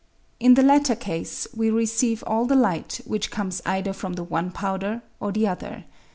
[0.39, 4.49] In the latter case we receive all the light which comes either from the one
[4.49, 5.85] powder or the other.